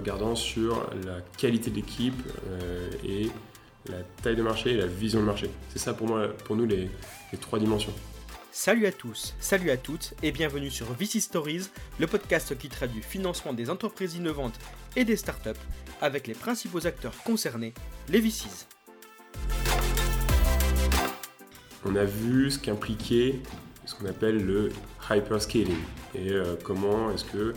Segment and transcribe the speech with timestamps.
[0.00, 2.20] regardant sur la qualité de l'équipe
[3.04, 3.28] et
[3.88, 5.50] la taille de marché et la vision de marché.
[5.68, 6.90] C'est ça pour, moi, pour nous les,
[7.32, 7.92] les trois dimensions.
[8.52, 11.68] Salut à tous, salut à toutes et bienvenue sur VC Stories,
[12.00, 14.58] le podcast qui traite du financement des entreprises innovantes
[14.96, 15.50] et des startups
[16.00, 17.74] avec les principaux acteurs concernés,
[18.08, 18.66] les VCs.
[21.84, 23.40] On a vu ce qu'impliquait
[23.86, 24.70] ce qu'on appelle le
[25.10, 25.78] hyperscaling
[26.14, 27.54] et euh, comment est-ce que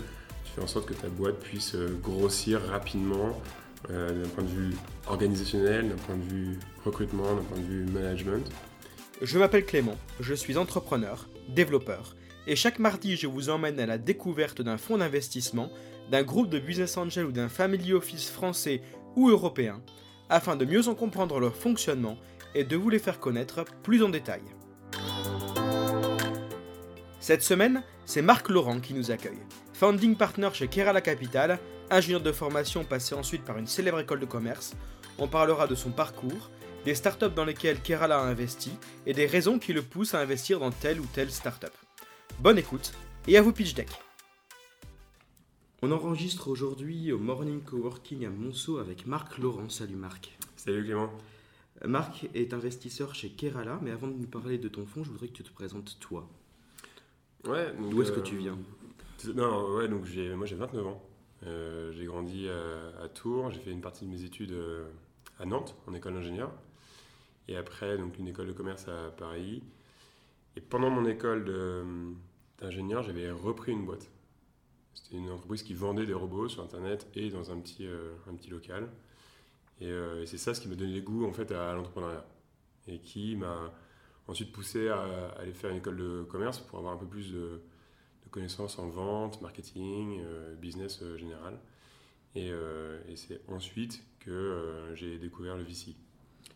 [0.54, 3.42] tu fais en sorte que ta boîte puisse euh, grossir rapidement
[3.90, 4.76] euh, d'un point de vue
[5.08, 8.48] organisationnel, d'un point de vue recrutement, d'un point de vue management.
[9.22, 13.98] Je m'appelle Clément, je suis entrepreneur, développeur, et chaque mardi je vous emmène à la
[13.98, 15.72] découverte d'un fonds d'investissement,
[16.12, 18.82] d'un groupe de business angel ou d'un family office français
[19.16, 19.82] ou européen,
[20.30, 22.18] afin de mieux en comprendre leur fonctionnement
[22.54, 24.42] et de vous les faire connaître plus en détail.
[27.20, 29.40] Cette semaine, c'est Marc Laurent qui nous accueille,
[29.74, 34.26] founding partner chez Kerala Capital, ingénieur de formation passé ensuite par une célèbre école de
[34.26, 34.76] commerce.
[35.18, 36.50] On parlera de son parcours,
[36.86, 38.72] des startups dans lesquelles Kerala a investi
[39.06, 41.74] et des raisons qui le poussent à investir dans telle ou telle startup.
[42.40, 42.94] Bonne écoute
[43.28, 43.90] et à vous pitch deck.
[45.82, 49.70] On enregistre aujourd'hui au Morning Coworking à Monceau avec Marc Laurent.
[49.70, 50.38] Salut Marc.
[50.56, 51.12] Salut Clément.
[51.84, 55.28] Marc est investisseur chez Kerala, mais avant de nous parler de ton fonds, je voudrais
[55.28, 56.30] que tu te présentes toi.
[57.46, 57.74] Ouais.
[57.78, 58.58] D'où est-ce que tu viens?
[59.28, 61.02] Non, ouais, donc j'ai, moi j'ai 29 ans.
[61.46, 64.86] Euh, j'ai grandi à, Tours, j'ai fait une partie de mes études euh,
[65.40, 66.52] à Nantes, en école d'ingénieur
[67.50, 69.64] et après donc une école de commerce à Paris.
[70.56, 71.52] Et pendant mon école
[72.60, 74.10] d'ingénieur, j'avais repris une boîte.
[74.94, 78.36] C'était une entreprise qui vendait des robots sur Internet et dans un petit, euh, un
[78.36, 78.90] petit local.
[79.82, 79.92] Et,
[80.26, 82.26] c'est ça ce qui m'a donné le goût en fait à, l'entrepreneuriat
[82.88, 83.74] et qui m'a
[84.28, 85.02] ensuite poussé à,
[85.40, 87.62] aller faire une école de commerce pour avoir un peu plus de,
[88.34, 91.60] connaissances en vente, marketing, euh, business général.
[92.36, 95.96] Et, et c'est ensuite que j'ai découvert le VC.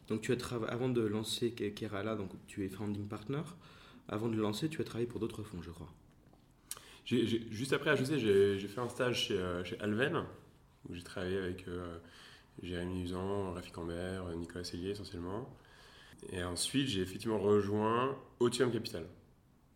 [0.08, 3.44] Donc tu as avant de lancer Kerala, donc tu es founding partner.
[4.08, 5.92] Avant de le lancer, tu as travaillé pour d'autres fonds, je crois.
[7.06, 10.24] juste après HEC, j'ai fait un stage chez, euh, chez Alven,
[10.88, 11.98] où j'ai travaillé avec euh,
[12.64, 15.50] Jérémy Usan, Rafik Amber, Nicolas Sellier essentiellement.
[16.32, 19.06] Et ensuite, j'ai effectivement rejoint Otium Capital.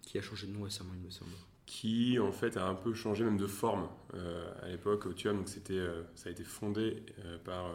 [0.02, 1.32] Qui a changé de nom récemment, il me semble.
[1.72, 3.88] Qui, en fait, a un peu changé même de forme.
[4.14, 7.02] Euh, à l'époque, Otium, donc ça a été fondé
[7.46, 7.72] par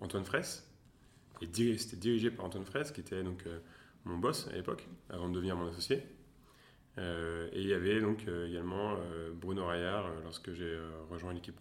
[0.00, 0.70] Antoine Fraisse,
[1.42, 3.58] et c'était dirigé par Antoine Fraisse, qui était donc euh,
[4.04, 6.02] mon boss à l'époque, avant de devenir mon associé.
[6.98, 8.96] Euh, et il y avait donc euh, également
[9.34, 10.78] Bruno Raillard lorsque j'ai
[11.10, 11.56] rejoint l'équipe.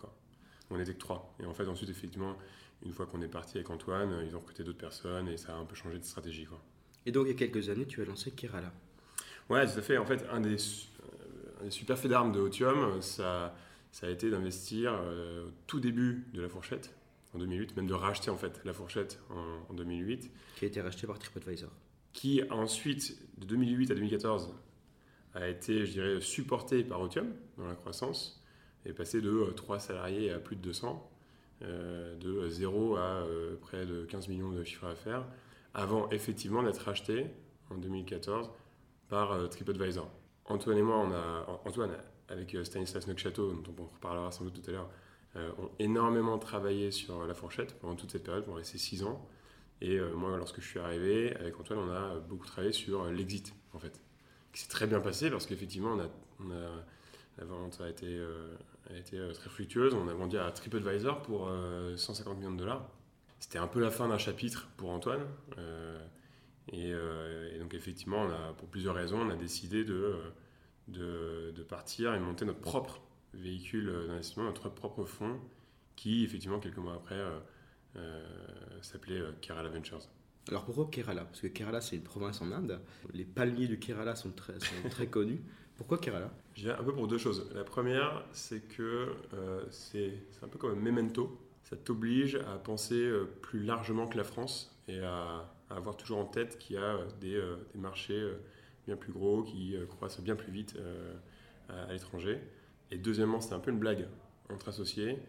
[0.70, 1.36] On était que trois.
[1.42, 2.38] Et en fait, ensuite, effectivement,
[2.84, 5.58] une fois qu'on est parti avec Antoine, ils ont recruté d'autres personnes et ça a
[5.58, 6.46] un peu changé de stratégie.
[6.46, 6.62] Quoi.
[7.06, 8.72] Et donc, il y a quelques années, tu as lancé Kerala.
[9.50, 9.98] Ouais, tout à fait.
[9.98, 10.58] En fait, un des,
[11.70, 13.56] super faits d'armes de Otium, ça,
[13.92, 16.94] ça a été d'investir au tout début de la fourchette
[17.34, 19.20] en 2008, même de racheter en fait la fourchette
[19.70, 20.32] en, 2008.
[20.56, 21.70] Qui a été racheté par TripAdvisor.
[22.14, 24.54] Qui ensuite, de 2008 à 2014,
[25.36, 27.28] a été, je dirais, supporté par Otium
[27.58, 28.44] dans la croissance,
[28.86, 31.12] et passé de 3 euh, salariés à plus de 200,
[31.62, 35.26] euh, de 0 à euh, près de 15 millions de chiffres d'affaires,
[35.74, 37.28] avant effectivement d'être racheté
[37.70, 38.50] en 2014
[39.08, 40.10] par TripAdvisor.
[40.50, 41.08] Antoine et moi,
[41.66, 41.92] Antoine,
[42.28, 44.90] avec Stanislas Neufchâteau, dont on reparlera sans doute tout à l'heure,
[45.36, 49.28] euh, ont énormément travaillé sur la fourchette pendant toute cette période, pendant ces six ans.
[49.80, 53.54] Et euh, moi, lorsque je suis arrivé, avec Antoine, on a beaucoup travaillé sur l'exit,
[53.74, 54.02] en fait,
[54.52, 58.56] qui s'est très bien passé parce qu'effectivement, la vente a été, euh,
[58.90, 59.94] a été très fructueuse.
[59.94, 61.52] On a vendu à TripAdvisor pour
[61.96, 62.90] 150 millions de dollars.
[63.40, 65.22] C'était un peu la fin d'un chapitre pour Antoine.
[66.72, 66.94] Et,
[67.60, 70.16] donc, effectivement, on a, pour plusieurs raisons, on a décidé de,
[70.88, 73.02] de, de partir et monter notre propre
[73.34, 75.40] véhicule d'investissement, notre propre fonds,
[76.00, 77.40] qui effectivement quelques mois après euh,
[77.98, 78.26] euh,
[78.82, 80.08] s'appelait euh, Kerala Ventures.
[80.48, 81.26] Alors pourquoi Kerala?
[81.26, 82.80] Parce que Kerala c'est une province en Inde.
[83.14, 84.58] Les palmiers du Kerala sont très,
[84.90, 85.42] très connus.
[85.76, 86.32] Pourquoi Kerala?
[86.56, 87.50] Je un peu pour deux choses.
[87.54, 89.14] La première, c'est que
[89.72, 91.38] c'est un peu comme un memento.
[91.64, 93.10] Ça t'oblige à penser
[93.42, 97.42] plus largement que la France et à, avoir toujours en tête qu'il y a des,
[97.74, 98.32] des, marchés
[98.86, 100.76] bien plus gros qui croissent bien plus vite
[101.70, 102.40] à l'étranger.
[102.92, 104.08] Et deuxièmement, c'était un peu une blague
[104.50, 105.20] entre associés.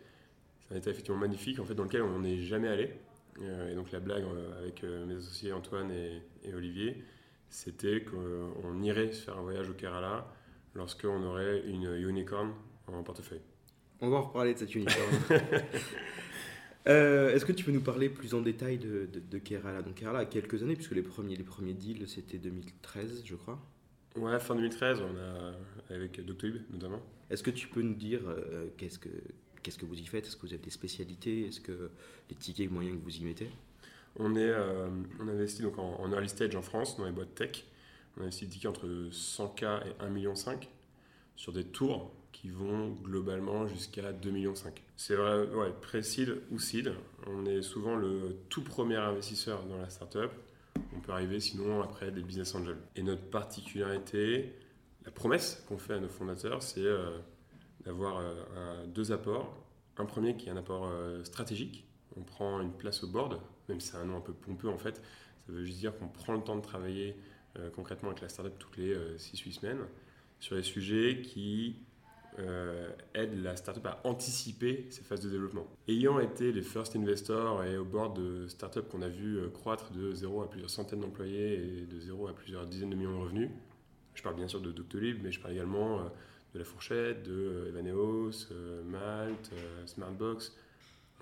[0.61, 2.95] C'est un état effectivement magnifique en fait, dans lequel on n'est jamais allé.
[3.43, 7.03] Euh, et donc la blague euh, avec euh, mes associés Antoine et, Olivier,
[7.49, 10.27] c'était qu'on irait faire un voyage au Kerala
[10.75, 12.53] lorsqu'on aurait une unicorn
[12.87, 13.41] en portefeuille.
[14.01, 15.11] On va en reparler de cette unicorn.
[16.87, 19.83] Est-ce que tu peux nous parler plus en détail de, de, Kerala?
[19.83, 23.61] Donc Kerala a quelques années, puisque les premiers, les premiers deals, c'était 2013, je crois.
[24.17, 27.01] Ouais, fin 2013, on a, avec Doctolib notamment.
[27.31, 29.09] Est-ce que tu peux nous dire euh, qu'est-ce que
[29.63, 30.27] qu'est-ce que vous y faites?
[30.27, 31.47] Est-ce que vous avez des spécialités?
[31.47, 31.91] Est-ce que
[32.31, 33.51] les tickets moyens que vous y mettez?
[34.19, 34.53] On, est,
[35.21, 37.65] on investit donc en, early stage en France, dans les boîtes tech.
[38.17, 40.35] On a investi des tickets entre 100K et 1,5 million
[41.37, 44.55] sur des tours qui vont globalement jusqu'à 2,5 millions.
[44.97, 46.93] C'est vrai, ouais, pré-seed ou seed,
[47.27, 50.31] on est souvent le tout premier investisseur dans la startup.
[50.97, 52.79] On peut arriver sinon après des business angels.
[52.97, 54.55] Et notre particularité,
[55.05, 57.19] la promesse qu'on fait à nos fondateurs, c'est euh,
[57.85, 59.57] d'avoir euh, deux apports.
[59.97, 61.87] Un premier qui est un apport euh, stratégique.
[62.17, 64.79] On prend une place au board, même si c'est un nom un peu pompeux en
[64.79, 64.97] fait.
[64.97, 67.17] Ça veut juste dire qu'on prend le temps de travailler
[67.75, 69.81] concrètement avec la startup toutes les 6-8 semaines
[70.39, 71.77] sur des sujets qui
[72.39, 75.67] euh, aide la startup à anticiper ses phases de développement.
[75.89, 79.91] Ayant été les first investors et au bord de startups qu'on a vu euh, croître
[79.91, 83.23] de 0 à plusieurs centaines d'employés et de 0 à plusieurs dizaines de millions de
[83.25, 83.51] revenus,
[84.15, 86.03] je parle bien sûr de Doctolib, mais je parle également euh,
[86.55, 88.47] de La Fourchette, de Evaneos,
[88.85, 89.51] Malte,
[89.87, 90.57] Smartbox.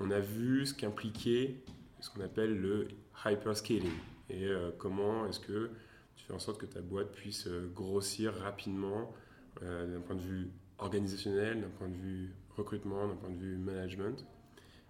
[0.01, 1.57] On a vu ce qu'impliquait
[2.01, 2.89] ce qu'on appelle le
[3.27, 3.91] hyperscaling
[4.31, 5.71] et comment est-ce que
[6.17, 9.13] tu fais en sorte que ta boîte puisse grossir rapidement
[9.61, 14.25] d'un point de vue organisationnel, d'un point de vue recrutement, d'un point de vue management.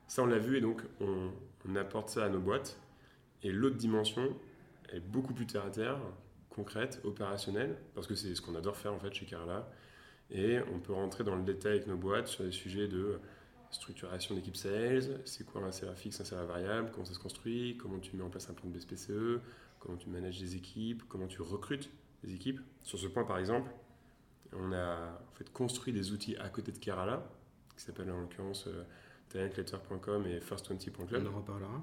[0.07, 2.81] Ça, on l'a vu et donc on, apporte ça à nos boîtes.
[3.43, 4.35] Et l'autre dimension
[4.91, 5.99] est beaucoup plus terre à terre,
[6.49, 9.71] concrète, opérationnelle, parce que c'est ce qu'on adore faire en fait chez Carla.
[10.31, 13.21] Et on peut rentrer dans le détail avec nos boîtes sur des sujets de
[13.71, 17.77] structuration d'équipe sales, c'est quoi un salaire fixe, un salaire variable, comment ça se construit,
[17.77, 19.41] comment tu mets en place un plan de BSPCE,
[19.79, 21.91] comment tu manages des équipes, comment tu recrutes
[22.25, 22.61] des équipes.
[22.83, 23.71] Sur ce point par exemple,
[24.53, 27.29] on a en fait, construit des outils à côté de Kerala,
[27.77, 28.85] qui s'appellent en l'occurrence euh,
[29.31, 31.27] talentletter.com et first20.club.
[31.27, 31.83] On en reparlera.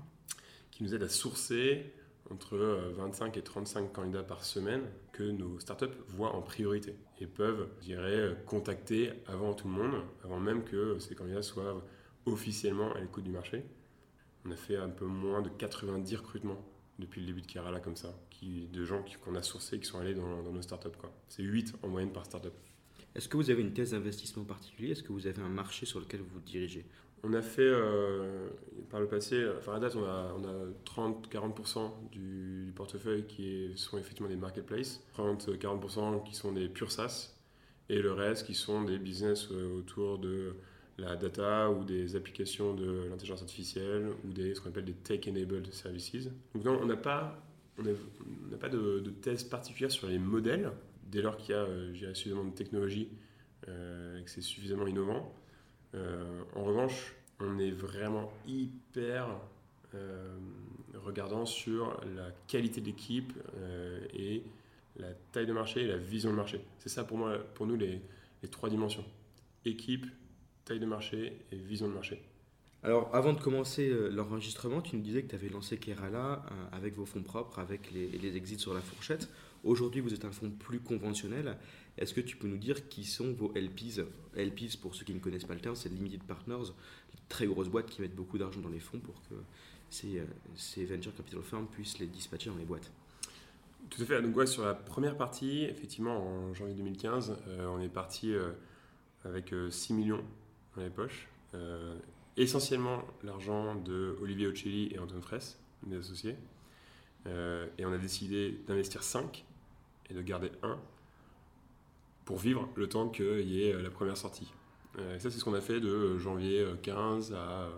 [0.72, 1.94] Qui nous aident à sourcer
[2.30, 4.82] entre 25 euh, et 35 candidats par semaine
[5.14, 9.74] que nos startups voient en priorité et peuvent, je dirais, euh, contacter avant tout le
[9.74, 11.82] monde, avant même que ces candidats soient
[12.26, 13.64] officiellement à l'écoute du marché.
[14.46, 16.64] On a fait un peu moins de 90 recrutements
[17.00, 20.00] depuis le début de Kerala comme ça, qui, de gens qu'on a sourcés qui sont
[20.00, 20.90] allés dans, nos startups.
[21.28, 22.54] C'est 8 en moyenne par startup.
[23.16, 26.00] Est-ce que vous avez une thèse d'investissement particulier Est-ce que vous avez un marché sur
[26.00, 26.86] lequel vous dirigez?
[27.24, 28.50] On a fait, euh,
[28.90, 33.98] par le passé, enfin à date, on a, on a 30-40% du, portefeuille qui sont
[33.98, 37.36] effectivement des marketplaces, 30-40% qui sont des pure SaaS,
[37.90, 40.56] et le reste qui sont des business euh, autour de
[40.98, 45.72] la data ou des applications de l'intelligence artificielle ou des, ce qu'on appelle des tech-enabled
[45.74, 46.30] services.
[46.54, 47.38] Donc non, on n'a pas,
[47.78, 50.72] on n'a pas de, thèse particulière sur les modèles,
[51.08, 53.10] dès lors qu'il y a euh, suffisamment de technologie
[53.68, 55.34] euh, et que c'est suffisamment innovant.
[55.96, 59.28] Euh, en revanche, on est vraiment hyper
[60.94, 63.32] regardant sur la qualité de l'équipe
[64.14, 64.44] et
[64.98, 66.60] la taille de marché et la vision de marché.
[66.80, 68.02] C'est ça pour, moi, pour nous les,
[68.44, 69.06] les trois dimensions.
[69.64, 70.06] Équipe,
[70.66, 72.22] taille de marché et vision de marché.
[72.84, 76.76] Alors, avant de commencer euh, l'enregistrement, tu nous disais que tu avais lancé Kerala euh,
[76.76, 79.30] avec vos fonds propres, avec les, exits sur la fourchette.
[79.64, 81.58] Aujourd'hui, vous êtes un fonds plus conventionnel.
[81.98, 84.02] Est-ce que tu peux nous dire qui sont vos LPs
[84.36, 86.74] LPs, pour ceux qui ne connaissent pas le terme, c'est Limited Partners,
[87.28, 89.36] très grosses boîtes qui mettent beaucoup d'argent dans les fonds pour que
[89.90, 90.26] ces, euh,
[90.56, 92.92] ces venture capital firms puissent les dispatcher dans les boîtes.
[93.90, 94.22] Tout à fait.
[94.22, 98.34] Donc, ouais, sur la première partie, effectivement, en janvier 2015, on est parti
[99.24, 100.24] avec 6 millions
[100.82, 101.28] les poches.
[101.54, 101.96] Euh,
[102.38, 106.36] essentiellement l'argent de Olivier Ocelli et Antoine Fraisse, mes associés.
[107.28, 109.46] Euh, et on a décidé d'investir 5
[110.10, 110.78] et de garder 1
[112.26, 114.52] pour vivre le temps qu'il y ait euh, la première sortie.
[114.98, 117.70] et ça, c'est ce qu'on a fait de janvier 15 à,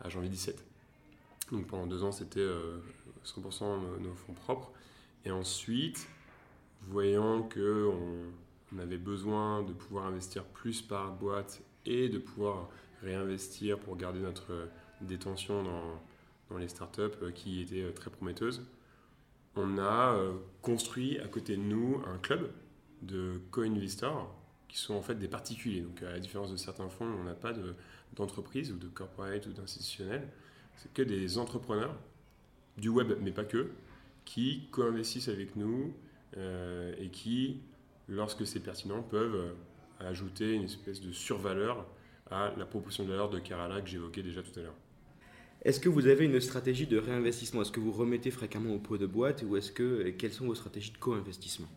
[0.00, 0.64] à, janvier 17.
[1.52, 2.46] Donc pendant deux ans, c'était
[3.24, 4.70] 100% nos fonds propres.
[5.24, 6.06] Et ensuite,
[6.82, 8.32] voyant qu'on
[8.74, 12.68] on avait besoin de pouvoir investir plus par boîte et de pouvoir
[13.02, 14.68] réinvestir pour garder notre
[15.00, 16.00] détention dans,
[16.58, 18.62] les startups euh, qui étaient euh, très prometteuses.
[19.56, 22.48] On a euh, construit à côté de nous un club
[23.02, 24.32] de co-investors
[24.68, 25.80] qui sont en fait des particuliers.
[25.80, 27.52] Donc à la différence de certains fonds, on n'a pas
[28.14, 30.28] d'entreprise ou de corporate ou d'institutionnel.
[30.76, 31.96] C'est que des entrepreneurs
[32.76, 33.70] du web, mais pas que,
[34.24, 35.92] qui co-investissent avec nous
[36.36, 37.60] et qui,
[38.08, 39.54] lorsque c'est pertinent, peuvent
[40.00, 41.86] ajouter une espèce de survaleur
[42.30, 44.74] à la proposition de valeur de Kerala que j'évoquais déjà tout à l'heure.
[45.62, 47.62] Est-ce que vous avez une stratégie de réinvestissement?
[47.62, 50.54] Est-ce que vous remettez fréquemment au pot de boîte ou est-ce que quelles sont vos
[50.54, 51.68] stratégies de co-investissement?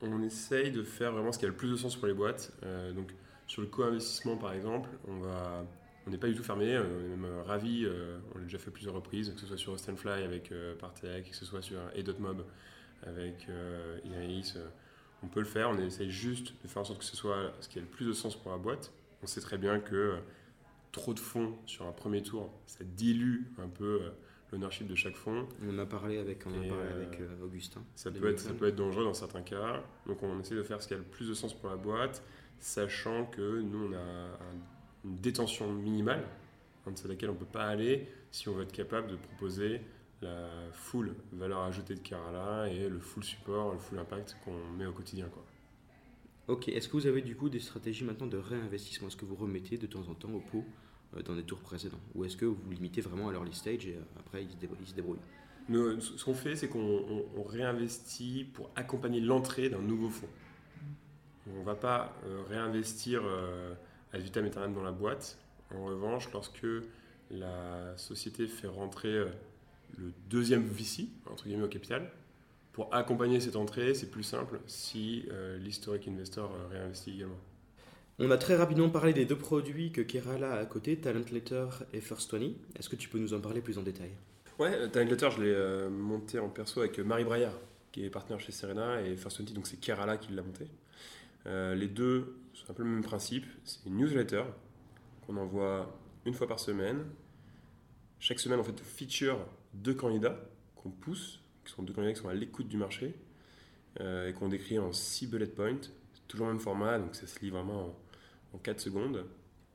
[0.00, 2.52] On essaye de faire vraiment ce qui a le plus de sens pour les boîtes.
[2.62, 3.12] Euh, donc
[3.46, 5.64] sur le co-investissement par exemple, on va
[6.06, 7.84] on n'est pas du tout fermé, on est même ravi.
[7.84, 11.30] Euh, on l'a déjà fait plusieurs reprises, que ce soit sur Stanfly avec euh, Partech,
[11.30, 12.44] que ce soit sur A.mob
[13.06, 14.58] avec euh, Iris
[15.24, 17.68] on peut le faire, on essaye juste de faire en sorte que ce soit ce
[17.68, 18.92] qui a le plus de sens pour la boîte.
[19.22, 20.18] On sait très bien que
[20.92, 24.00] trop de fonds sur un premier tour, ça dilue un peu
[24.52, 25.48] l'ownership de chaque fonds.
[25.62, 27.82] On en a parlé avec, on a parlé avec Augustin.
[27.94, 29.82] Ça peut, être, ça peut être dangereux dans certains cas.
[30.06, 32.22] Donc on essaie de faire ce qui a le plus de sens pour la boîte,
[32.58, 34.28] sachant que nous, on a
[35.04, 36.24] une détention minimale,
[36.86, 39.16] en dessous de laquelle on ne peut pas aller si on veut être capable de
[39.16, 39.80] proposer
[40.24, 44.86] la full valeur ajoutée de Kerala et le full support, le full impact qu'on met
[44.86, 45.26] au quotidien.
[45.28, 45.44] Quoi.
[46.46, 49.08] Ok, est-ce que vous avez du coup des stratégies maintenant de réinvestissement?
[49.08, 50.64] Est-ce que vous remettez de temps en temps au pot
[51.16, 52.00] euh, dans des tours précédents?
[52.14, 55.18] Ou est-ce que vous limitez vraiment à l'early stage et euh, après ils se débrouillent,
[55.68, 60.28] Ce qu'on fait, c'est qu'on réinvestit pour accompagner l'entrée d'un nouveau fonds.
[61.46, 63.22] On ne va pas euh, réinvestir
[64.12, 65.38] à vitam aeternam dans la boîte.
[65.74, 66.66] En revanche, lorsque
[67.30, 69.24] la société fait rentrer
[69.98, 72.10] le deuxième VC, entre guillemets, au capital.
[72.72, 77.38] Pour accompagner cette entrée, c'est plus simple si euh, l'historique investor euh, réinvestit également.
[78.18, 81.66] On a très rapidement parlé des deux produits que Kerala a à côté, Talent Letter
[81.92, 82.40] et First 20.
[82.76, 84.10] Est-ce que tu peux nous en parler plus en détail?
[84.58, 87.56] Ouais, euh, Talent Letter, je l'ai monté en perso avec Marie Braillard,
[87.92, 90.66] qui est partenaire chez Serena, et First 20, donc c'est Kerala qui l'a monté.
[91.46, 93.44] les deux sont un peu le même principe.
[93.64, 94.42] C'est une newsletter
[95.26, 97.04] qu'on envoie une fois par semaine.
[98.18, 99.38] Chaque semaine, en fait, feature
[99.74, 100.38] deux candidats
[100.76, 103.14] qu'on pousse, qui sont deux candidats qui sont à l'écoute du marché
[104.00, 105.80] euh, et qu'on décrit en six bullet points,
[106.28, 107.96] toujours le même format, donc ça se lit vraiment
[108.52, 109.24] en, 4 secondes.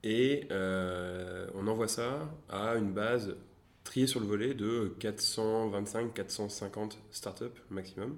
[0.03, 3.35] Et euh, on envoie ça à une base
[3.83, 8.15] triée sur le volet de 425-450 startups maximum.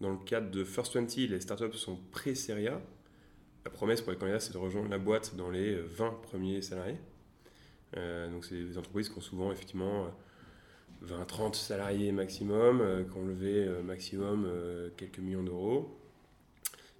[0.00, 4.40] Dans le cadre de First 20, les startups sont pré-série La promesse pour les candidats,
[4.40, 6.98] c'est de rejoindre la boîte dans les 20 premiers salariés.
[7.96, 10.08] Euh, donc, c'est des entreprises qui ont souvent effectivement
[11.06, 15.98] 20-30 salariés maximum, euh, qui ont levé euh, maximum euh, quelques millions d'euros.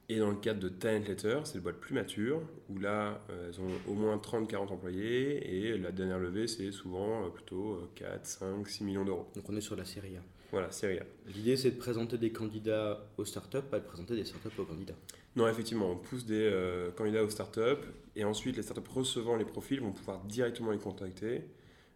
[0.08, 3.58] Et dans le cadre de Talent Letter, c'est le boîte plus mature, où là, elles
[3.60, 8.84] ont au moins 30-40 employés, et la dernière levée, c'est souvent plutôt 4, 5, 6
[8.84, 9.26] millions d'euros.
[9.34, 10.20] Donc on est sur la série A.
[10.50, 11.04] Voilà, série A.
[11.34, 14.96] L'idée, c'est de présenter des candidats aux startups, pas de présenter des startups aux candidats.
[15.34, 16.50] Non, effectivement, on pousse des
[16.94, 21.44] candidats aux startups, et ensuite, les startups recevant les profils vont pouvoir directement les contacter,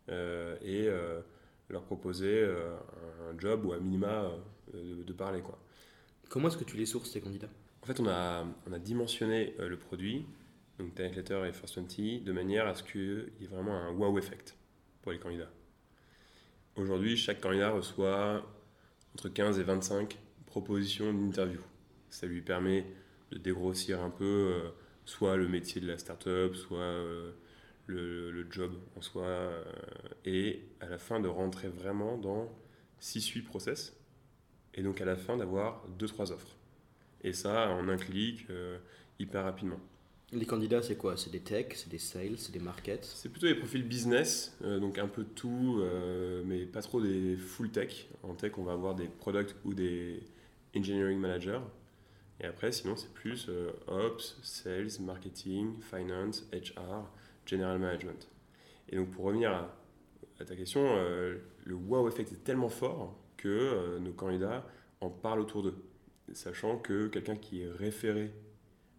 [0.09, 0.89] et
[1.69, 2.77] leur proposer euh,
[3.31, 4.31] un job ou à minima
[4.75, 5.41] euh, de, parler.
[5.41, 5.59] Quoi.
[6.29, 7.51] Comment est-ce que tu les sources, ces candidats?
[7.83, 10.27] En fait, on a, on a dimensionné euh, le produit,
[10.79, 13.91] donc Talent Letter et First 20, de manière à ce qu'il y ait vraiment un
[13.93, 14.57] wow effect
[15.03, 15.51] pour les candidats.
[16.77, 18.45] Aujourd'hui, chaque candidat reçoit
[19.15, 21.61] entre 15 et 25 propositions d'interview.
[22.11, 22.85] Ça lui permet
[23.31, 24.53] de dégrossir un peu
[25.07, 26.93] soit le métier de la startup, soit
[27.87, 29.65] le, job en soi, euh,
[30.25, 32.51] et à la fin de rentrer vraiment dans
[33.01, 33.97] 6-8 process,
[34.75, 36.57] et donc à la fin d'avoir 2-3 offres.
[37.23, 38.79] Et ça en un clic, euh,
[39.19, 39.81] hyper rapidement.
[40.33, 41.17] Les candidats, c'est quoi?
[41.17, 43.05] C'est des tech, c'est des sales, c'est des markets?
[43.05, 45.83] C'est plutôt des profils business, euh, donc un peu tout,
[46.45, 48.09] mais pas trop des full tech.
[48.23, 50.21] En tech, on va avoir des product ou des
[50.77, 51.61] engineering managers.
[52.41, 53.49] Et après, sinon, c'est plus
[53.87, 57.09] ops, sales, marketing, finance, HR
[57.47, 58.29] general management.
[58.89, 63.49] Et donc pour revenir à, ta question, euh, le wow effect est tellement fort que
[63.49, 64.67] euh, nos candidats
[65.01, 65.75] en parlent autour d'eux,
[66.33, 68.33] sachant que quelqu'un qui est référé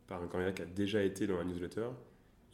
[0.08, 1.90] par un candidat qui a déjà été dans la newsletter,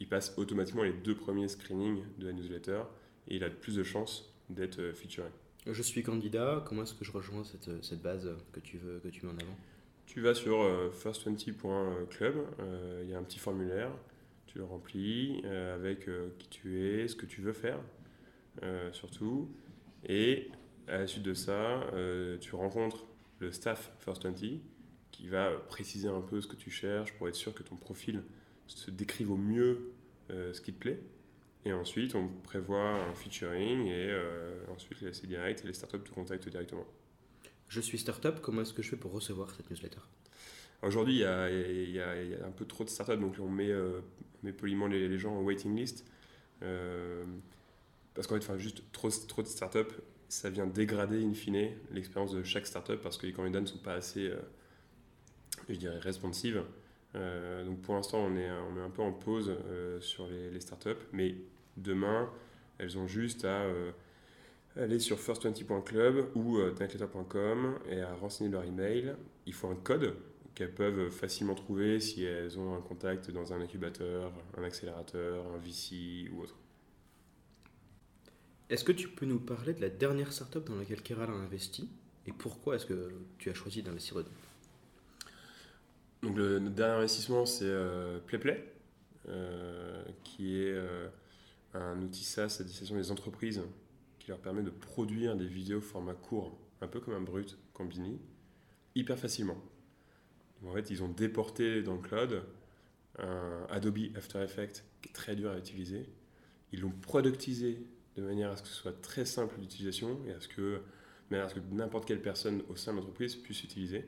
[0.00, 2.82] il passe automatiquement les deux premiers screenings de la newsletter
[3.28, 5.28] et il a plus de chances d'être euh, featuré.
[5.66, 9.08] Je suis candidat, comment est-ce que je rejoins cette, cette, base que tu, veux, que
[9.08, 9.56] tu mets en avant?
[10.04, 10.58] Tu vas sur
[10.92, 12.34] first20.club,
[13.02, 13.90] il y a un petit formulaire,
[14.54, 17.80] tu le remplis euh, avec euh, qui tu es, ce que tu veux faire,
[18.62, 19.52] euh, surtout.
[20.08, 20.48] Et
[20.86, 21.80] à la suite de ça,
[22.40, 23.06] tu rencontres
[23.38, 24.60] le staff First 20
[25.10, 28.22] qui va préciser un peu ce que tu cherches pour être sûr que ton profil
[28.66, 29.94] se décrive au mieux
[30.28, 31.00] ce qui te plaît.
[31.64, 34.14] Et ensuite, on prévoit un featuring et
[34.70, 36.84] ensuite c'est direct et les startups te contactent directement.
[37.68, 40.00] Je suis startup, comment est-ce que je fais pour recevoir cette newsletter?
[40.84, 44.00] Aujourd'hui, il y, a, un peu trop de startups, donc on met, euh,
[44.52, 46.04] poliment les, gens en waiting list.
[46.62, 47.24] Euh,
[48.14, 49.94] parce qu'en fait, juste trop, trop de startups,
[50.28, 53.78] ça vient dégrader in fine l'expérience de chaque startup parce que les candidats ne sont
[53.78, 54.36] pas assez, euh,
[55.68, 56.62] je dirais, responsives.
[57.14, 59.52] donc pour l'instant, on est, on est un peu en pause
[60.00, 61.36] sur les, les, startups, mais
[61.76, 62.28] demain,
[62.78, 63.64] elles ont juste à
[64.76, 66.74] aller sur first20.club ou euh,
[67.90, 69.14] et à renseigner leur email.
[69.46, 70.14] Il faut un code
[70.54, 75.58] qu'elles peuvent facilement trouver si elles ont un contact dans un incubateur, un accélérateur, un
[75.58, 76.56] VC ou autre.
[78.70, 81.88] Est-ce que tu peux nous parler de la dernière startup dans laquelle Keral a investi
[82.26, 84.30] et pourquoi est-ce que tu as choisi d'investir dedans?
[86.22, 88.64] Donc le, dernier investissement c'est euh, PlayPlay,
[89.28, 91.08] euh, qui est euh,
[91.74, 93.62] un outil SaaS à destination des entreprises
[94.18, 98.18] qui leur permet de produire des vidéos format court, un peu comme un brut Combini,
[98.94, 99.58] hyper facilement.
[100.66, 102.42] En fait, ils ont déporté dans le cloud
[103.18, 106.06] un Adobe After Effects qui est très dur à utiliser.
[106.72, 107.78] Ils l'ont productisé
[108.16, 110.80] de manière à ce que ce soit très simple d'utilisation et à ce que,
[111.32, 114.04] à ce que n'importe quelle personne au sein de l'entreprise puisse utiliser.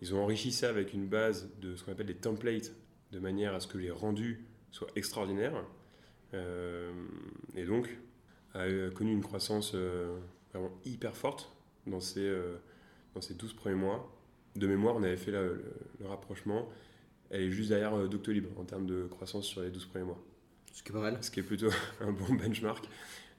[0.00, 2.72] Ils ont enrichi ça avec une base de ce qu'on appelle des templates
[3.12, 5.64] de manière à ce que les rendus soient extraordinaires.
[6.34, 6.92] Euh,
[7.54, 7.96] et donc,
[8.54, 10.18] a connu une croissance euh,
[10.52, 11.52] vraiment hyper forte
[11.86, 12.56] dans ces, euh,
[13.14, 14.15] dans ces 12 premiers mois.
[14.56, 15.62] De mémoire, on avait fait le,
[16.04, 16.68] rapprochement.
[17.30, 20.22] Elle est juste derrière Doctolib en termes de croissance sur les 12 premiers mois.
[20.72, 21.18] Ce qui est pas mal.
[21.20, 21.70] Ce qui est plutôt
[22.00, 22.88] un bon benchmark.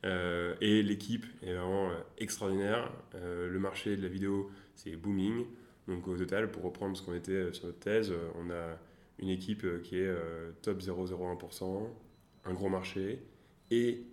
[0.04, 2.92] et l'équipe est vraiment extraordinaire.
[3.14, 5.46] le marché de la vidéo, c'est booming.
[5.88, 8.78] Donc au total, pour reprendre ce qu'on était sur notre thèse, on a
[9.20, 10.14] une équipe qui est
[10.62, 11.88] top 0,01%,
[12.46, 13.22] un gros marché
[13.72, 14.04] et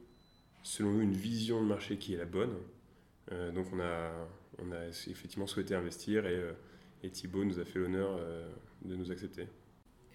[0.64, 2.54] selon nous une vision de marché qui est la bonne.
[3.32, 4.10] Euh, donc on a,
[4.58, 6.52] on a effectivement souhaité investir et, euh,
[7.04, 8.50] et Thibaut nous a fait l'honneur euh,
[8.84, 9.46] de nous accepter.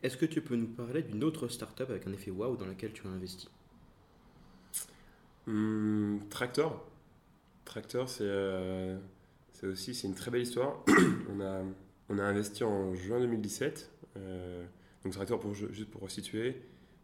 [0.02, 2.92] Est-ce que tu peux nous parler d'une autre startup avec un effet wow dans laquelle
[2.94, 3.48] tu as investi?
[5.48, 6.90] Hum, Tractor.
[7.66, 10.84] Tractor, c'est aussi c'est une très belle histoire.
[11.30, 11.62] on, a,
[12.10, 13.92] on a investi en juin 2017.
[15.04, 16.62] donc Tractor, pour, juste pour resituer,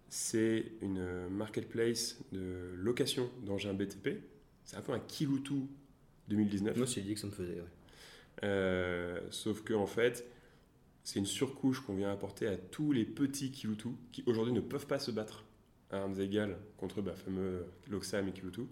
[0.10, 4.22] c'est une marketplace de location d'engins BTP.
[4.64, 5.70] C'est un peu un Kiloutou
[6.30, 6.78] 2019.
[6.78, 7.62] Moi, c'est dit que ça me faisait.
[8.44, 10.26] Euh, sauf que en fait,
[11.04, 14.88] c'est une surcouche qu'on vient apporter à tous les petits Kiloutou qui aujourd'hui ne peuvent
[14.88, 15.46] pas se battre
[15.92, 18.68] à armes égales contre le bah, fameux Loxam et Kiloutou.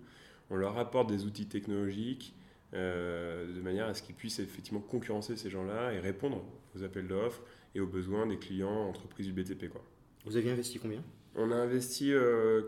[0.50, 2.36] On leur apporte des outils technologiques
[2.74, 6.43] euh, de manière à ce qu'ils puissent effectivement concurrencer ces gens-là et répondre
[6.76, 7.43] aux appels d'offres
[7.76, 9.69] et aux besoins des clients entreprises du BTP.
[9.69, 9.84] Quoi.
[10.26, 11.04] Vous aviez investi combien?
[11.36, 12.13] On a investi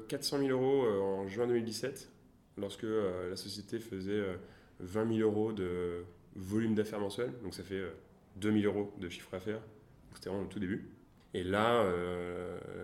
[0.07, 2.11] 400 euh, 000 euros euh, en juin 2017,
[2.57, 4.23] lorsque la société faisait
[4.79, 6.03] 20 000 euros de
[6.35, 7.81] volume d'affaires mensuel, donc ça fait
[8.37, 9.61] 2 000 euros de chiffre d'affaires.
[10.13, 10.89] C'était vraiment le tout début.
[11.33, 11.85] Et là,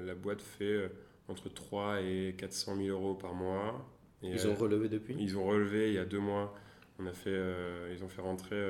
[0.03, 0.91] la boîte fait
[1.27, 3.89] entre 3 et 400 000 euros par mois.
[4.21, 5.15] ils ont relevé depuis?
[5.17, 6.53] Ils ont relevé il y a deux mois.
[6.99, 7.39] On a fait,
[7.93, 8.61] ils ont fait rentrer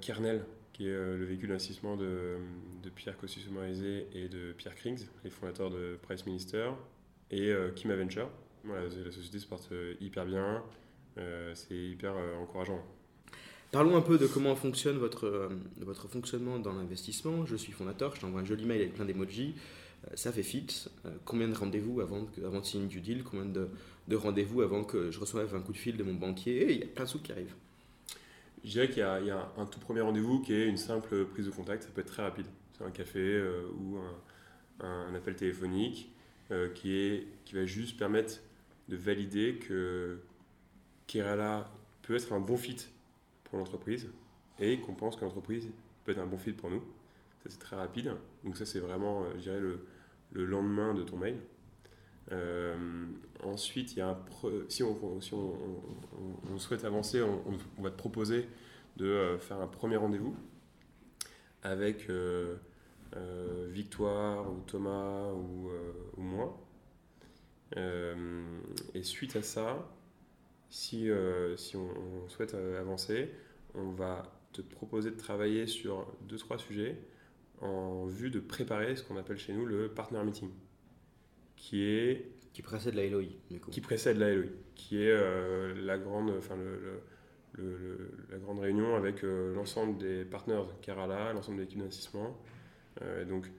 [0.00, 0.44] Kernel,
[0.78, 2.36] qui est euh, le véhicule d'investissement de,
[2.84, 3.50] de, Pierre kosciusko
[4.14, 6.70] et de Pierre Krings, les fondateurs de Price Minister,
[7.32, 8.30] et euh, Kim Aventure.
[8.62, 10.62] Voilà, la société se porte euh, hyper bien,
[11.54, 12.80] c'est hyper encourageant.
[13.70, 15.50] Parlons un peu de comment fonctionne votre,
[15.80, 17.44] votre fonctionnement dans l'investissement.
[17.44, 19.54] Je suis fondateur, je t'envoie un joli mail avec plein d'emojis.
[20.14, 20.86] Ça fait fit.
[21.26, 23.24] Combien de rendez-vous avant, avant de signer du deal?
[23.24, 23.68] Combien de,
[24.06, 26.62] de rendez-vous avant que je reçoive un coup de fil de mon banquier?
[26.62, 27.54] Et il y a plein de sous qui arrivent.
[28.64, 31.50] Je dirais qu'il y, a un tout premier rendez-vous qui est une simple prise de
[31.50, 32.46] contact, ça peut être très rapide.
[32.76, 33.98] C'est un café euh, ou
[34.80, 36.10] un, appel téléphonique
[36.50, 38.40] euh, qui, est, qui va juste permettre
[38.88, 40.18] de valider que
[41.06, 41.70] Kerala
[42.02, 42.76] peut être un bon fit
[43.48, 44.08] pour l'entreprise
[44.58, 45.68] et qu'on pense que l'entreprise
[46.04, 46.82] peut être un bon fit pour nous.
[47.42, 48.12] Ça, c'est très rapide.
[48.44, 49.86] Donc, ça, c'est vraiment, euh, le,
[50.32, 51.36] le, lendemain de ton mail.
[53.42, 54.18] ensuite, il y a un
[54.68, 58.48] si, on, si on, souhaite avancer, on, va te proposer
[58.98, 60.36] de euh, faire un premier rendez-vous
[61.62, 62.56] avec euh,
[63.16, 65.70] euh, Victoire ou Thomas ou,
[66.16, 66.58] ou moi.
[67.76, 69.88] et suite à ça,
[70.70, 71.08] si,
[71.56, 73.30] si on, souhaite avancer,
[73.74, 76.96] on va te proposer de travailler sur deux trois sujets
[77.60, 80.50] en vue de préparer ce qu'on appelle chez nous le partner meeting,
[81.56, 83.24] qui est qui précède la LOI,
[83.70, 85.14] Qui précède la LOI, qui est
[85.84, 87.02] la grande, enfin le,
[88.30, 92.36] la grande réunion avec euh, l'ensemble des partenaires Kerala, l'ensemble de l'équipe d'investissement.
[93.02, 93.50] Euh, donc,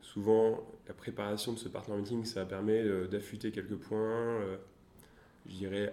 [0.00, 4.40] souvent, la préparation de ce partner meeting, ça permet euh, d'affûter quelques points,
[5.46, 5.92] je dirais,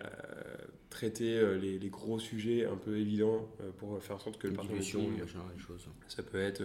[0.93, 5.21] traiter les, gros sujets un peu évidents pour faire en sorte que le partner meeting.
[6.07, 6.63] Ça peut être.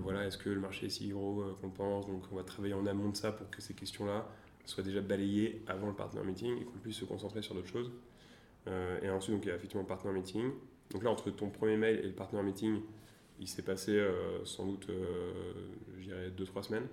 [0.00, 2.86] voilà, est-ce que le marché est si gros qu'on pense Donc on va travailler en
[2.86, 4.26] amont de ça pour que ces questions-là
[4.64, 7.90] soient déjà balayées avant le partner meeting et qu'on puisse se concentrer sur d'autres choses.
[8.68, 10.50] Euh, et ensuite, donc, il y a effectivement le partner meeting.
[10.90, 12.80] Donc là, entre ton premier mail et le partner meeting,
[13.40, 15.32] il s'est passé euh, sans doute, euh,
[15.98, 16.86] je dirais, 2-3 semaines.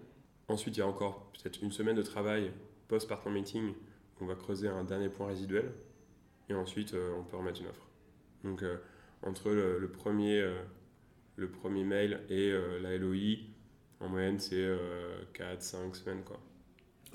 [0.48, 2.52] Ensuite, il y a encore peut-être une semaine de travail
[2.88, 3.74] post-partner meeting.
[4.22, 5.72] On va creuser un dernier point résiduel.
[6.50, 7.88] Et ensuite, on peut remettre une offre.
[8.44, 8.64] Donc,
[9.22, 10.44] entre le, premier,
[11.36, 13.38] le premier mail et la LOI,
[14.00, 14.68] en moyenne, c'est
[15.36, 16.24] 4-5 semaines.
[16.24, 16.40] Quoi.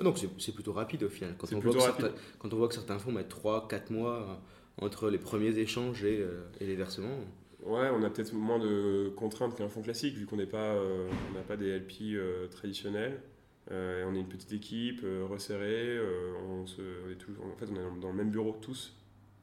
[0.02, 1.34] Donc c'est plutôt rapide au final.
[1.38, 4.42] Quand on, voit que certains, quand on voit que certains fonds mettent 3-4 mois
[4.78, 7.20] entre les premiers échanges et, euh, et, les versements.
[7.62, 11.08] Ouais, on a peut-être moins de contraintes qu'un fonds classique vu qu'on n'est pas, euh,
[11.32, 13.22] n'a pas des LP euh, traditionnels.
[13.70, 15.96] Euh, on est une petite équipe euh, resserrée.
[15.96, 18.94] euh, on, se, on est toujours, en fait, on est dans le même bureau tous.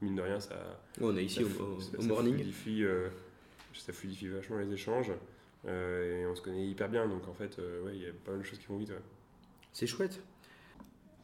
[0.02, 2.34] Mine de rien, ça, on est ici ça au, fl- au- ça- au ça morning.
[2.34, 3.08] fluidifie, euh,
[3.74, 5.12] ça fluidifie vachement les échanges.
[5.64, 7.06] euh, et on se connaît hyper bien.
[7.08, 8.90] Donc en fait, euh, ouais, il y a pas mal de choses qui vont vite.
[8.90, 8.98] ouais.
[9.72, 10.20] C'est chouette.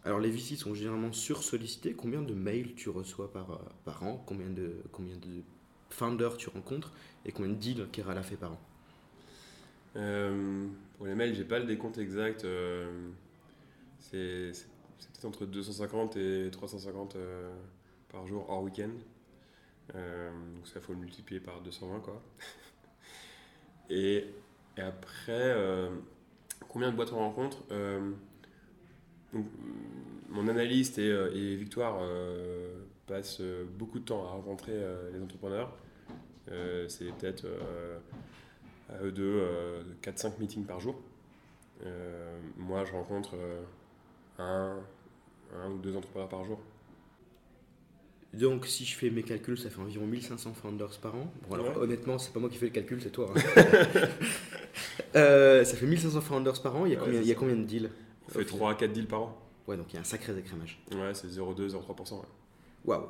[0.05, 1.93] Alors les VC sont généralement sursollicités.
[1.93, 4.23] Combien de mails tu reçois par, par an?
[4.27, 5.43] Combien de, combien de
[5.91, 6.93] founders tu rencontres?
[7.27, 8.61] Et combien de deals Kerala fait par an?
[10.97, 12.47] Pour les mails, j'ai pas le décompte exact.
[13.99, 17.51] c'est peut-être entre 250 et 350 euh,
[18.11, 18.91] par jour hors week-end.
[19.95, 22.23] Euh, donc ça faut le multiplier par 220 quoi.
[23.91, 24.27] et,
[24.77, 25.91] après, euh,
[26.69, 28.13] combien de boîtes on rencontre Euh,
[30.29, 32.01] Mon analyste et, Victoire
[33.07, 33.41] passent
[33.77, 34.79] beaucoup de temps à rencontrer
[35.13, 35.77] les entrepreneurs.
[36.89, 37.47] C'est peut-être
[38.89, 41.01] à eux deux euh, 4-5 meetings par jour.
[42.57, 43.37] Moi, je rencontre
[44.39, 44.81] un
[45.71, 46.61] ou deux entrepreneurs par jour.
[48.35, 51.33] Donc si je fais mes calculs, ça fait environ 1500 founders par an.
[51.49, 51.77] Bon, alors Ouais.
[51.83, 53.33] honnêtement, c'est pas moi qui fais le calcul, c'est toi.
[53.35, 53.41] hein.
[55.17, 56.85] Euh, ça fait 1500 founders par an.
[56.87, 57.91] Il y a Ouais, combien, il y a combien de deals
[58.27, 58.47] On fait Ok.
[58.47, 59.39] 3 à 4 deals par an.
[59.67, 60.79] Ouais, donc il y a un sacré écrémage.
[60.93, 62.13] Ouais, c'est 0,2, 0,3%.
[62.15, 62.21] Ouais.
[62.85, 63.07] Waouh.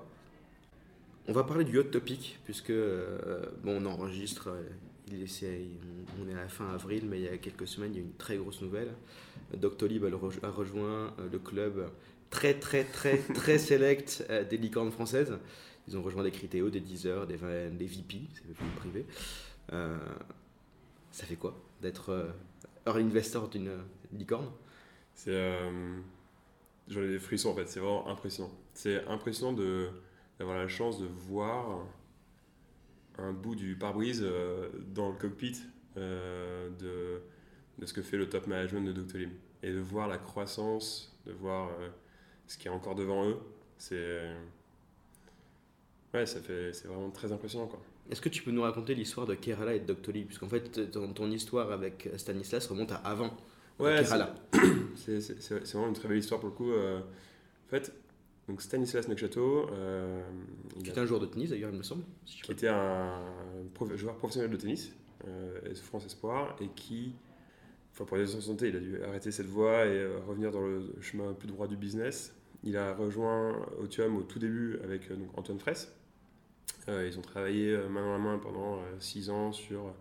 [1.27, 4.63] On va parler du hot topic, puisque euh, bon, on enregistre, euh,
[5.11, 5.69] il est-
[6.25, 8.03] on est à la fin avril, mais il y a quelques semaines, il y a
[8.03, 8.93] eu une très grosse nouvelle.
[9.55, 11.91] Doctolib a, rejoint le club
[12.31, 15.39] très, très, très, très select euh, des licornes françaises.
[15.89, 19.07] Ils ont rejoint des Criteo, des Deezer, des, des VP, c'est plus privé.
[19.73, 19.99] Euh,
[21.11, 22.31] ça fait quoi d'être euh,
[22.87, 23.79] early investor d'une euh,
[24.13, 24.51] licorne?
[25.15, 25.31] C'est.
[25.33, 25.99] euh,
[26.89, 28.51] J'en ai des frissons en fait, c'est vraiment impressionnant.
[28.75, 29.91] C'est impressionnant de-
[30.39, 31.87] d'avoir la chance de voir
[33.19, 35.57] un bout du pare-brise euh, dans le cockpit
[35.97, 37.21] euh, de,
[37.81, 39.31] de ce que fait le top management de Doctolib.
[39.63, 41.89] Et de voir la croissance, de voir euh,
[42.49, 43.37] ce qui est encore devant eux.
[43.77, 44.23] C'est.
[46.15, 47.81] Ouais, ça fait, c'est vraiment très impressionnant quoi.
[48.11, 50.27] Est-ce que tu peux nous raconter l'histoire de Kerala et de Doctolib?
[50.27, 53.37] Puisqu'en fait, ton, ton histoire avec Stanislas remonte à avant
[53.79, 54.35] Ouais, Kerala.
[54.97, 56.73] C'est c'est- c'est- c'est vraiment une très belle histoire pour le coup.
[56.73, 56.99] euh.
[57.01, 57.93] en fait,
[58.49, 60.23] donc Stanislas Necchateau, euh,
[60.83, 62.03] Qui a- était un joueur de tennis d'ailleurs, il me semble.
[62.25, 63.21] si qui était un
[63.75, 64.91] prof- joueur professionnel de tennis,
[65.27, 67.13] euh, France Espoir, et qui,
[67.93, 70.51] enfin pour des raisons de santé, il a dû arrêter cette voie et euh, revenir
[70.51, 72.35] dans le chemin plus droit du business.
[72.65, 75.93] Il a rejoint Otium au tout début avec euh, donc, Antoine Fraisse.
[76.89, 79.95] Euh, ils ont travaillé euh, main dans la main pendant 6 ans sur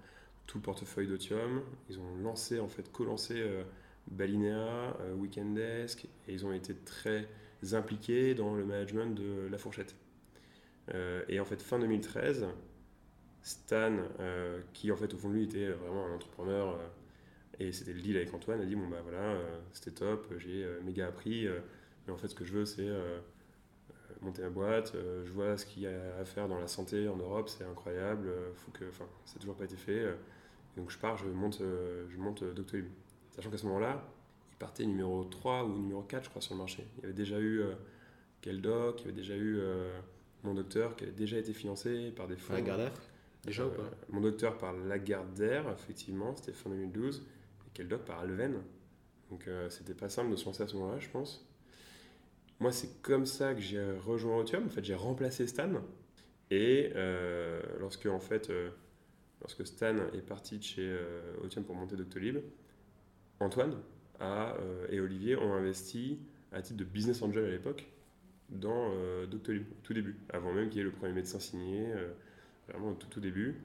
[0.46, 1.62] tout le portefeuille d'Otium.
[1.90, 3.44] Ils ont lancé, en fait, co-lancé
[4.12, 7.28] Balinea, euh, Weekendesk, et ils ont été très
[7.74, 9.96] impliqués dans le management de La Fourchette.
[11.28, 12.48] Et en fait, fin 2013,
[13.42, 13.98] Stan,
[14.72, 16.80] qui en fait au fond de lui était vraiment un entrepreneur,
[17.60, 19.38] et c'était le deal avec Antoine, a dit bon bah voilà,
[19.74, 21.46] c'était top, j'ai méga appris,
[22.08, 25.32] mais en fait ce que je veux c'est euh, euh, monter ma boîte, euh, je
[25.32, 28.72] vois ce qu'il y a à faire dans la santé en Europe, c'est incroyable, faut
[28.72, 32.18] que, enfin, ça n'a toujours pas été fait, et donc je pars, je monte, je
[32.18, 32.88] monte Doctolib.
[33.36, 34.04] Sachant qu'à ce moment-là,
[34.52, 36.88] il partait numéro 3 ou numéro 4 je crois sur le marché.
[36.98, 37.64] Il y avait déjà eu
[38.42, 39.60] Keldoc, il y avait déjà eu
[40.44, 42.54] mon docteur qui avait déjà été financé par des fonds.
[42.54, 42.92] Lagardère
[43.48, 43.90] Déjà ou pas?
[44.10, 47.26] Mon docteur par Lagardère, effectivement, c'était fin 2012,
[47.66, 48.62] et Keldoc par Alven.
[49.32, 51.47] Donc euh, c'était pas simple de se lancer à ce moment-là, je pense.
[52.60, 54.66] Moi, c'est comme ça que j'ai rejoint Otium.
[54.66, 55.70] En fait, j'ai remplacé Stan.
[56.50, 58.70] Et euh, lorsque, en fait, euh,
[59.42, 62.38] lorsque Stan est parti de chez euh, Otium pour monter Doctolib,
[63.40, 63.78] Antoine
[64.22, 66.20] euh, et Olivier ont investi
[66.52, 67.86] à titre de business angel à l'époque
[68.50, 68.94] dans
[69.30, 71.92] Doctolib, tout début, avant même qu'il y ait le premier médecin signé.
[72.70, 73.56] vraiment tout, tout début.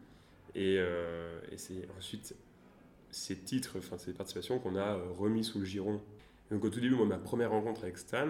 [0.57, 2.35] Et, et c'est ensuite
[3.12, 6.00] ces titres, enfin ces participations qu'on a remis sous le giron.
[6.50, 8.28] Donc au tout début, moi, ma première rencontre avec Stan,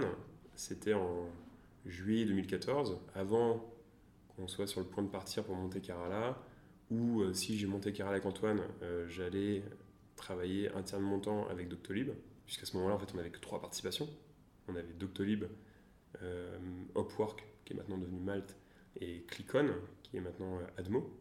[0.63, 1.27] c'était en
[1.87, 3.69] juillet 2014, avant
[4.29, 6.41] qu'on soit sur le point de partir pour monter Kerala,
[6.89, 9.65] où euh, si j'ai monté Kerala avec Antoine, euh, j'allais
[10.15, 12.11] travailler un tiers de mon temps avec Doctolib,
[12.47, 14.09] puisqu'à ce moment-là, en fait, on n'avait que trois participations.
[14.69, 15.47] On avait Doctolib,
[16.23, 16.57] euh,
[16.97, 18.57] Upwork, qui est maintenant devenu Malte,
[19.01, 19.69] et Clickon,
[20.05, 21.19] qui est maintenant euh, Admo.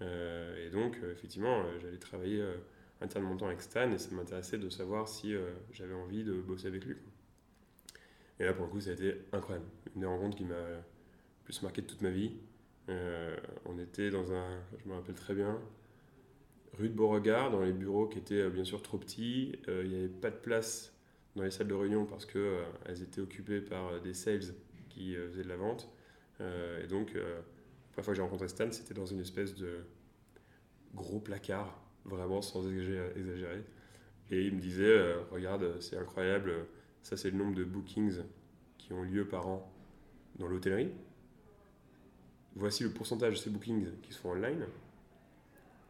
[0.00, 2.44] Et donc, effectivement, j'allais travailler
[3.00, 5.34] un tiers de avec Stan et ça m'intéressait de savoir si
[5.72, 6.96] j'avais envie de bosser avec lui.
[8.38, 9.66] Et là, pour le coup, ça a été incroyable.
[9.94, 10.54] Une des rencontres qui m'a
[11.44, 12.32] plus marqué de toute ma vie.
[12.88, 15.58] Euh, on était dans un, je me rappelle très bien,
[16.74, 19.58] rue de Beauregard, dans les bureaux qui étaient euh, bien sûr trop petits.
[19.68, 20.92] Euh, Il n'y avait pas de place
[21.34, 24.54] dans les salles de réunion parce qu'elles étaient occupées par des sales
[24.88, 25.90] qui faisaient de la vente.
[26.40, 27.20] Et donc, la
[27.92, 29.84] première fois que j'ai rencontré Stan, c'était dans une espèce de
[30.94, 33.64] gros placard, vraiment sans exagérer.
[34.30, 36.52] Et il me disait, regarde, c'est incroyable,
[37.06, 38.18] ça c'est le nombre de bookings
[38.78, 39.72] qui ont lieu par an
[40.40, 40.90] dans l'hôtellerie.
[42.56, 44.66] Voici le pourcentage de ces bookings qui sont online.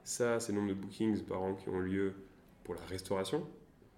[0.04, 2.12] Ça, c'est le nombre de bookings par an qui ont lieu
[2.64, 3.48] pour la restauration.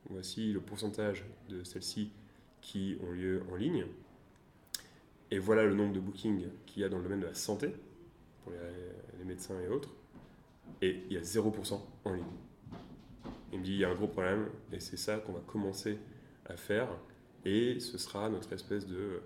[0.08, 2.12] Voici le pourcentage de celles-ci
[2.60, 3.86] qui ont lieu en ligne.
[5.32, 7.74] Et voilà le nombre de bookings qu'il y a dans le domaine de la santé,
[8.44, 8.58] pour les,
[9.18, 9.92] les médecins et autres.
[10.82, 12.24] Et il y a 0% en ligne.
[13.52, 15.98] Il me dit il y a un gros problème et c'est ça qu'on va commencer
[16.46, 16.88] à faire.
[17.48, 19.22] Et ce sera notre espèce de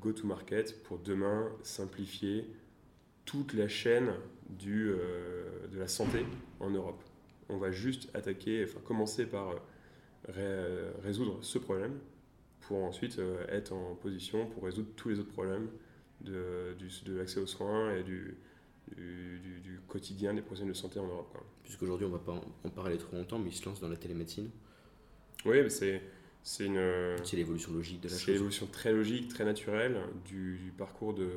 [0.00, 2.46] go-to-market pour demain simplifier
[3.24, 4.12] toute la chaîne
[4.48, 6.24] du, euh, de la santé
[6.60, 7.02] en Europe.
[7.48, 11.98] On va juste attaquer, enfin commencer par euh, ré- résoudre ce problème
[12.60, 15.68] pour ensuite euh, être en position pour résoudre tous les autres problèmes
[16.20, 18.36] de, du- de l'accès aux soins et du,
[18.96, 21.36] du, du- du quotidien des professionnels de santé en Europe.
[21.64, 23.96] Puisqu'aujourd'hui, on va pas en- en parler trop longtemps, mais il se lance dans la
[23.96, 24.50] télémédecine.
[25.44, 26.00] Oui, c'est
[26.42, 28.34] c'est une, C'est l'évolution logique de la c'est chose.
[28.34, 31.28] l'évolution très logique, très naturelle du, du parcours de,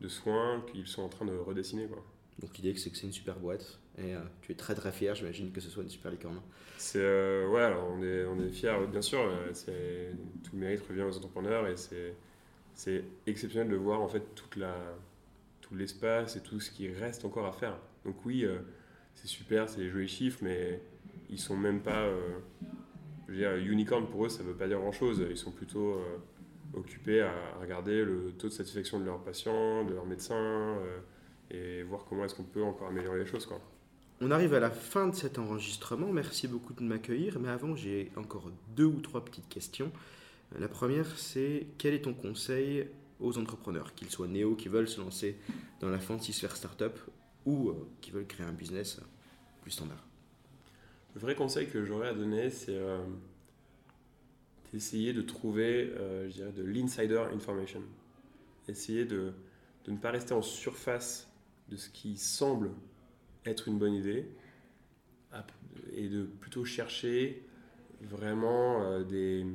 [0.00, 1.86] de soins qu'ils sont en train de redessiner.
[1.86, 2.04] Quoi.
[2.40, 3.78] Donc l'idée, c'est que c'est une super boîte.
[3.98, 6.40] Et euh, tu es très très fier, j'imagine, que ce soit une super licorne.
[6.76, 9.20] C'est euh, ouais, alors on est on est fiers, bien sûr.
[9.20, 10.10] euh, c'est
[10.42, 12.14] tout le mérite revient aux entrepreneurs et c'est
[12.74, 14.74] c'est exceptionnel de voir en fait toute la
[15.60, 17.78] tout l'espace et tout ce qui reste encore à faire.
[18.04, 18.58] Donc oui, euh,
[19.14, 20.80] c'est super, c'est des jolis chiffres, mais
[21.30, 22.08] ils sont même pas.
[23.42, 25.24] Euh, je veux dire, unicorn pour eux, ça veut pas dire grand chose.
[25.28, 26.18] Ils sont plutôt euh,
[26.74, 30.98] occupés à regarder le taux de satisfaction de leurs patients, de leurs médecins euh,
[31.50, 33.60] et voir comment est-ce qu'on peut encore améliorer les choses quoi.
[34.20, 36.06] On arrive à la fin de cet enregistrement.
[36.12, 37.38] Merci beaucoup de m'accueillir.
[37.40, 39.90] Mais avant, j'ai encore deux ou trois petites questions.
[40.58, 42.86] La première, c'est quel est ton conseil
[43.20, 45.36] aux entrepreneurs, qu'ils soient néo, qui veulent se lancer
[45.80, 46.98] dans la fancy sphère startup
[47.44, 49.04] ou euh, qui veulent créer un business euh,
[49.62, 50.04] plus standard?
[51.14, 52.98] Le vrai conseil que j'aurais à donner, c'est euh,
[54.72, 57.82] d'essayer de trouver, euh, je dirais, de l'insider information.
[58.66, 59.32] Essayer de,
[59.84, 61.30] de ne pas rester en surface
[61.68, 62.72] de ce qui semble
[63.46, 64.26] être une bonne idée
[65.92, 67.44] et de plutôt chercher
[68.00, 69.46] vraiment euh, des,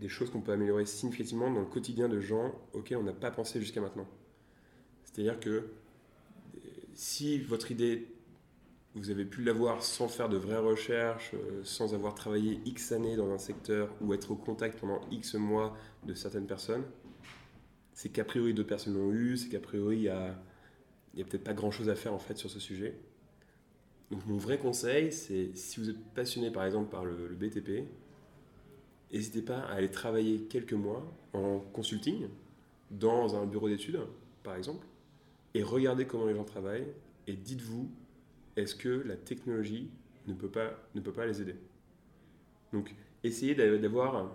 [0.00, 3.30] des choses qu'on peut améliorer significativement dans le quotidien de gens auxquels on n'a pas
[3.30, 4.08] pensé jusqu'à maintenant.
[5.04, 5.70] C'est-à-dire que
[6.94, 8.11] si votre idée
[8.94, 13.16] vous avez pu l'avoir sans faire de vraies recherches, euh, sans avoir travaillé X années
[13.16, 16.84] dans un secteur ou être au contact pendant X mois de certaines personnes,
[17.94, 20.36] c'est qu'a priori d'autres personnes l'ont eu, c'est qu'a priori il y a,
[21.14, 22.98] peut-être pas grand-chose à faire en fait sur ce sujet.
[24.10, 27.88] Donc mon vrai conseil, c'est si vous êtes passionné par exemple par le BTP,
[29.10, 32.28] n'hésitez pas à aller travailler quelques mois en consulting
[32.90, 34.00] dans un bureau d'études
[34.42, 34.86] par exemple,
[35.54, 36.88] et regardez comment les gens travaillent
[37.26, 37.90] et dites-vous
[38.56, 39.90] est-ce que la technologie
[40.26, 41.56] ne peut pas, ne peut pas les aider?
[42.72, 44.30] Donc, essayez d'a- d'avoir,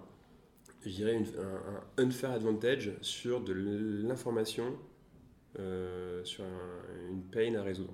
[0.85, 4.77] je dirais, un, un unfair advantage sur de l'information,
[5.59, 7.93] euh, sur un- une pain à résoudre.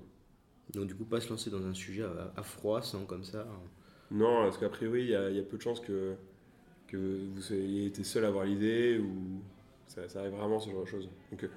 [0.74, 3.48] Donc du coup, pas se lancer dans un sujet à, à froid, sans comme ça.
[3.50, 3.70] hein?
[4.10, 6.14] Non, parce qu'a priori, il y, a il y a peu de chances que,
[6.88, 6.98] que
[7.34, 9.42] vous ayez été seul à avoir l'idée ou
[9.88, 11.10] ça, ça arrive vraiment ce genre de choses.
[11.32, 11.48] Donc, euh,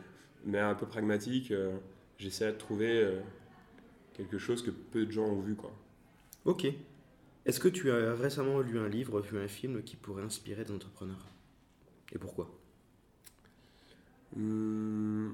[0.46, 1.78] mais un peu pragmatique, euh,
[2.18, 3.20] j'essaie de trouver euh,
[4.18, 5.56] quelque chose que peu de gens ont vu.
[5.56, 5.72] Quoi.
[6.46, 6.68] Ok.
[7.46, 10.72] Est-ce que tu as récemment lu un livre, vu un film qui pourrait inspirer des
[10.74, 11.26] entrepreneurs?
[12.12, 12.50] Et pourquoi?
[14.36, 15.34] Hum,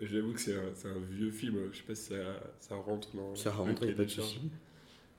[0.00, 2.16] J'avoue que c'est un, c'est un vieux film, je sais pas si ça,
[2.58, 3.34] ça rentre dans.
[3.36, 4.10] Ça le rentre, il a pas de.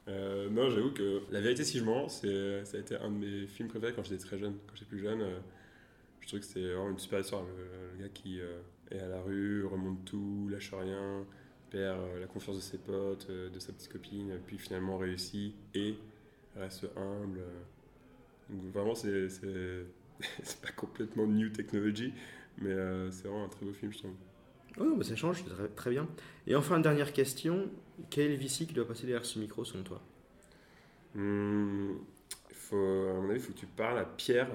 [0.10, 3.16] Euh, non, j'avoue que La vérité, si je mens, c'est, ça a été un de
[3.16, 4.56] mes films préférés quand j'étais très jeune.
[4.68, 5.39] Quand j'étais plus jeune, euh,
[6.20, 7.44] je trouvais que c'était vraiment une super histoire.
[7.44, 8.60] Le, le gars qui euh,
[8.92, 11.26] est à la rue, remonte tout, lâche rien,
[11.74, 15.56] perd euh, la confiance de ses potes, euh, de sa petite copine, puis finalement réussit
[15.74, 15.96] et
[16.56, 17.42] reste humble.
[18.50, 19.86] Donc vraiment, c'est, c'est,
[20.44, 22.14] c'est pas complètement new technology,
[22.60, 24.14] mais euh, c'est vraiment un très beau film, je trouve.
[24.80, 26.08] Oh, bah ça change, c'est très, bien.
[26.48, 27.70] Et enfin, dernière question.
[28.10, 30.02] Quel VC qui doit passer derrière ce micro selon toi?
[31.16, 31.96] Il
[32.56, 34.50] faut, à mon avis, il faut que tu parles à Pierre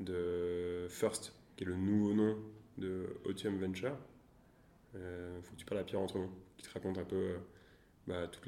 [0.00, 2.36] de First, qui est le nouveau nom
[2.76, 3.96] de Otium Venture.
[4.94, 7.38] Il faut que tu parles à Pierre Entremont, qui te raconte un peu euh,
[8.06, 8.40] bah, tout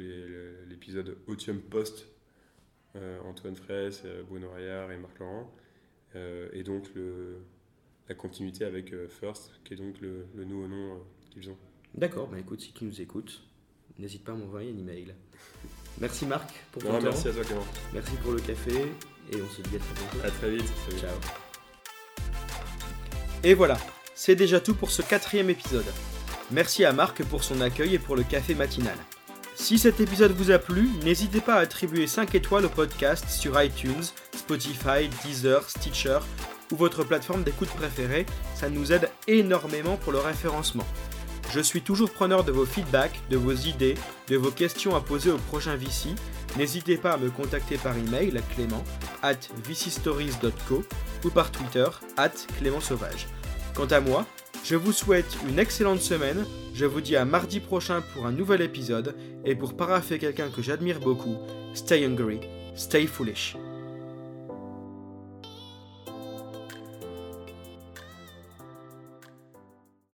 [0.69, 2.07] l'épisode Otium Post,
[2.97, 5.53] euh, Antoine Fraisse, euh, Bruno Raillard et Marc Laurent.
[6.15, 7.39] Euh, et donc le,
[8.09, 10.99] la continuité avec euh, First, qui est donc le, le nouveau nom euh,
[11.31, 11.57] qu'ils ont.
[11.95, 13.43] D'accord, bah écoute, si tu nous écoutes,
[13.99, 15.15] n'hésite pas à m'envoyer un email.
[16.01, 17.05] Merci Marc pour ton Non, temps.
[17.05, 17.65] merci à toi Clément.
[17.93, 18.73] Merci pour le café
[19.31, 20.27] et on se dit à très bientôt.
[20.27, 20.67] À très vite.
[20.89, 20.99] Salut.
[20.99, 21.17] Ciao.
[23.45, 23.79] Et voilà,
[24.15, 25.87] c'est déjà tout pour ce quatrième épisode.
[26.53, 28.97] Merci à Marc pour son accueil et pour le café matinal.
[29.55, 33.61] Si cet épisode vous a plu, n'hésitez pas à attribuer 5 étoiles au podcast sur
[33.63, 34.03] iTunes,
[34.37, 36.19] Spotify, Deezer, Stitcher
[36.71, 40.87] ou votre plateforme d'écoute préférée, ça nous aide énormément pour le référencement.
[41.53, 43.95] Je suis toujours preneur de vos feedbacks, de vos idées,
[44.29, 46.11] de vos questions à poser au prochain VC.
[46.57, 48.85] N'hésitez pas à me contacter par email à clément
[49.23, 50.83] at vcstories.co
[51.25, 51.87] ou par Twitter
[52.17, 53.27] at clément sauvage.
[53.75, 54.27] Quant à moi,
[54.65, 56.45] je vous souhaite une excellente semaine,
[56.75, 60.63] je vous dis à mardi prochain pour un nouvel épisode, et pour parapher quelqu'un que
[60.63, 61.37] j'admire beaucoup,
[61.75, 62.41] stay hungry,
[62.75, 63.57] stay foolish.